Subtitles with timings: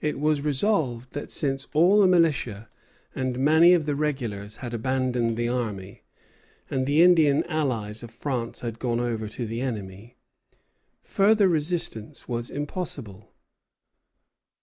[0.00, 2.70] It was resolved that since all the militia
[3.14, 6.04] and many of the regulars had abandoned the army,
[6.70, 10.16] and the Indian allies of France had gone over to the enemy,
[11.02, 13.28] further resistance was impossible.